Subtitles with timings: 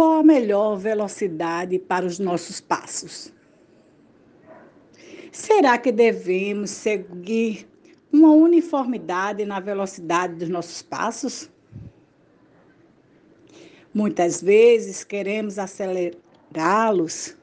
[0.00, 3.30] qual a melhor velocidade para os nossos passos?
[5.30, 7.68] Será que devemos seguir
[8.10, 11.50] uma uniformidade na velocidade dos nossos passos?
[13.92, 17.36] Muitas vezes queremos acelerá-los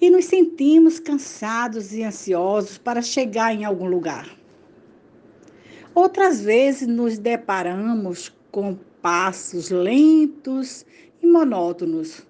[0.00, 4.28] e nos sentimos cansados e ansiosos para chegar em algum lugar.
[5.92, 10.86] Outras vezes nos deparamos com passos lentos
[11.24, 12.22] e monótonos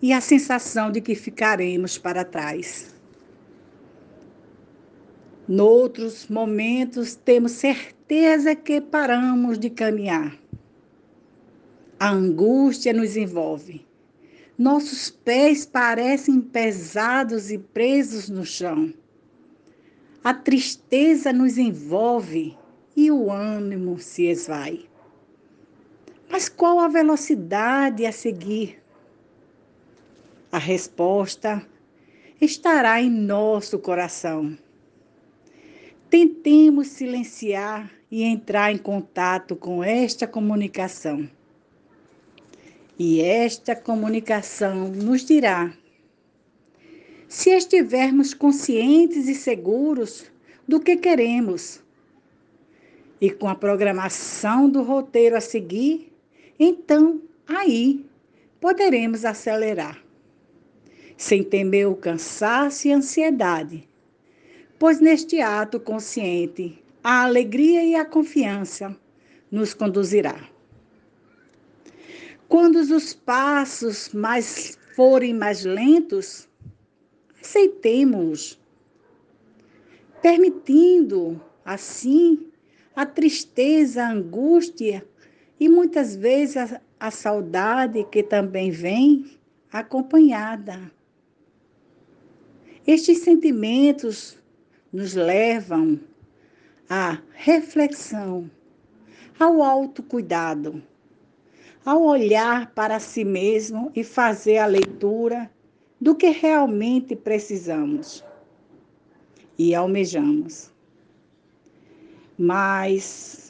[0.00, 2.94] e a sensação de que ficaremos para trás.
[5.46, 10.38] Noutros momentos, temos certeza que paramos de caminhar.
[12.00, 13.86] A angústia nos envolve.
[14.56, 18.92] Nossos pés parecem pesados e presos no chão.
[20.22, 22.56] A tristeza nos envolve
[22.96, 24.87] e o ânimo se esvai.
[26.30, 28.82] Mas qual a velocidade a seguir?
[30.52, 31.66] A resposta
[32.40, 34.56] estará em nosso coração.
[36.10, 41.28] Tentemos silenciar e entrar em contato com esta comunicação.
[42.98, 45.72] E esta comunicação nos dirá
[47.28, 50.24] se estivermos conscientes e seguros
[50.66, 51.82] do que queremos
[53.20, 56.07] e com a programação do roteiro a seguir,
[56.58, 58.04] então aí
[58.60, 60.02] poderemos acelerar,
[61.16, 63.88] sem temer o cansaço e ansiedade,
[64.78, 68.96] pois neste ato consciente a alegria e a confiança
[69.50, 70.48] nos conduzirá.
[72.48, 76.48] Quando os passos mais forem mais lentos,
[77.40, 78.58] aceitemos,
[80.20, 82.50] permitindo assim
[82.96, 85.06] a tristeza, a angústia
[85.58, 89.26] e muitas vezes a, a saudade que também vem
[89.72, 90.90] acompanhada.
[92.86, 94.38] Estes sentimentos
[94.92, 96.00] nos levam
[96.88, 98.50] à reflexão,
[99.38, 100.82] ao autocuidado,
[101.84, 105.50] ao olhar para si mesmo e fazer a leitura
[106.00, 108.24] do que realmente precisamos
[109.58, 110.72] e almejamos
[112.38, 113.47] mas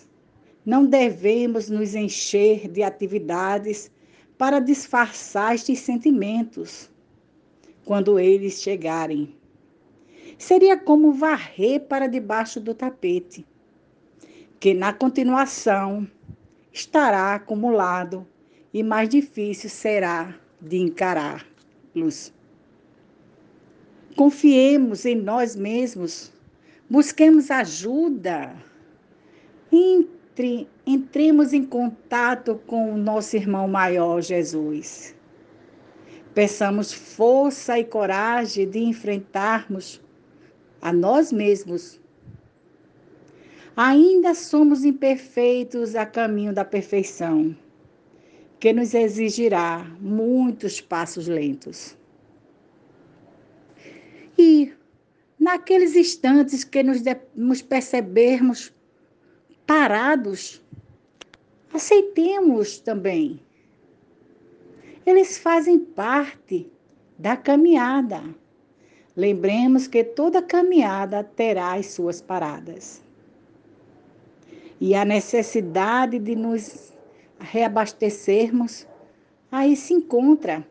[0.68, 3.90] não devemos nos encher de atividades
[4.36, 6.90] para disfarçar estes sentimentos
[7.86, 9.34] quando eles chegarem.
[10.36, 13.46] Seria como varrer para debaixo do tapete,
[14.60, 16.06] que na continuação
[16.70, 18.26] estará acumulado
[18.70, 22.30] e mais difícil será de encará-los.
[24.14, 26.30] Confiemos em nós mesmos,
[26.90, 28.54] busquemos ajuda
[30.38, 35.14] entre, entremos em contato com o nosso irmão maior, Jesus.
[36.32, 40.00] Peçamos força e coragem de enfrentarmos
[40.80, 42.00] a nós mesmos.
[43.76, 47.56] Ainda somos imperfeitos a caminho da perfeição,
[48.60, 51.96] que nos exigirá muitos passos lentos.
[54.36, 54.72] E
[55.38, 57.02] naqueles instantes que nos,
[57.34, 58.72] nos percebermos
[59.68, 60.62] parados,
[61.74, 63.38] aceitemos também.
[65.04, 66.72] Eles fazem parte
[67.18, 68.22] da caminhada.
[69.14, 73.02] Lembremos que toda caminhada terá as suas paradas.
[74.80, 76.90] E a necessidade de nos
[77.38, 78.86] reabastecermos
[79.52, 80.66] aí se encontra.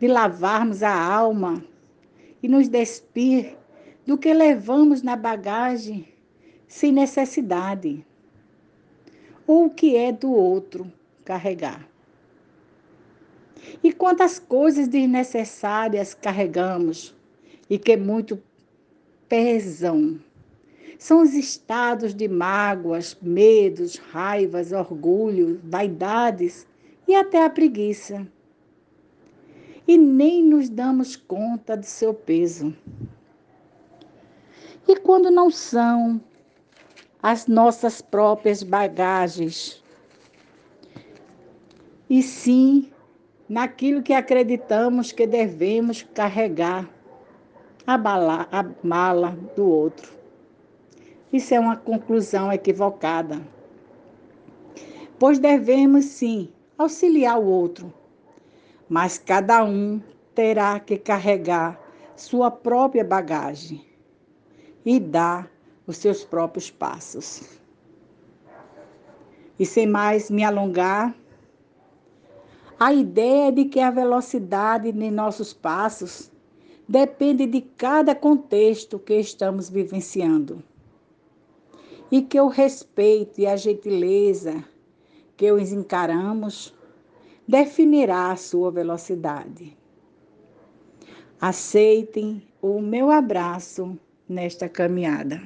[0.00, 1.64] De lavarmos a alma
[2.42, 3.56] e nos despir
[4.04, 6.13] do que levamos na bagagem
[6.66, 8.04] sem necessidade,
[9.46, 10.90] ou o que é do outro
[11.24, 11.88] carregar.
[13.82, 17.14] E quantas coisas desnecessárias carregamos
[17.68, 18.42] e que muito
[19.28, 20.20] pesam.
[20.98, 26.66] São os estados de mágoas, medos, raivas, orgulho, vaidades
[27.06, 28.26] e até a preguiça.
[29.86, 32.74] E nem nos damos conta do seu peso.
[34.86, 36.20] E quando não são
[37.24, 39.82] as nossas próprias bagagens,
[42.10, 42.92] e sim
[43.48, 46.86] naquilo que acreditamos que devemos carregar,
[47.86, 50.12] a, bala, a mala do outro.
[51.32, 53.40] Isso é uma conclusão equivocada.
[55.18, 57.90] Pois devemos sim auxiliar o outro,
[58.86, 59.98] mas cada um
[60.34, 61.80] terá que carregar
[62.14, 63.82] sua própria bagagem
[64.84, 65.53] e dar
[65.86, 67.58] os seus próprios passos.
[69.58, 71.14] E sem mais me alongar,
[72.78, 76.30] A ideia de que a velocidade de nossos passos
[76.88, 80.62] depende de cada contexto que estamos vivenciando.
[82.10, 84.64] E que o respeito e a gentileza
[85.36, 86.74] que os encaramos
[87.46, 89.76] definirá a sua velocidade.
[91.40, 93.98] Aceitem o meu abraço
[94.28, 95.40] nesta caminhada.